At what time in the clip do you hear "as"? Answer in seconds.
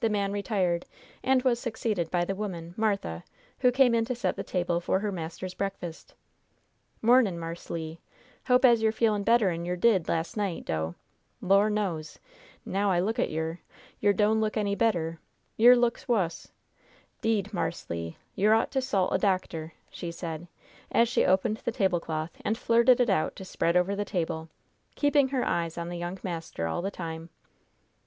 8.64-8.80, 20.90-21.10